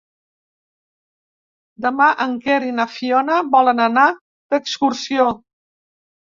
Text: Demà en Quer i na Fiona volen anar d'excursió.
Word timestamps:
Demà 1.85 2.07
en 2.25 2.33
Quer 2.45 2.55
i 2.69 2.73
na 2.79 2.87
Fiona 2.95 3.37
volen 3.57 3.85
anar 3.85 4.07
d'excursió. 4.55 5.29